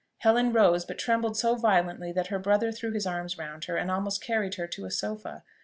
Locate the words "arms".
3.05-3.37